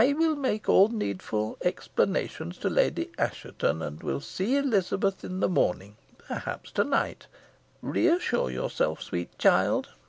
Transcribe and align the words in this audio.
I 0.03 0.13
will 0.13 0.35
make 0.35 0.67
all 0.67 0.87
needful 0.89 1.59
explanations 1.61 2.57
to 2.57 2.71
Lady 2.71 3.11
Assheton, 3.19 3.83
and 3.83 4.01
will 4.01 4.19
see 4.19 4.55
Elizabeth 4.57 5.23
in 5.23 5.41
the 5.41 5.47
morning 5.47 5.95
perhaps 6.17 6.71
to 6.71 6.83
night. 6.83 7.27
Reassure 7.83 8.49
yourself, 8.49 9.03
sweet 9.03 9.37
child. 9.37 9.89